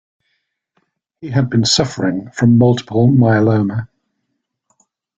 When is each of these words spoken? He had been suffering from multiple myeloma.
He 1.19 1.29
had 1.29 1.47
been 1.51 1.63
suffering 1.63 2.31
from 2.31 2.57
multiple 2.57 3.07
myeloma. 3.09 3.87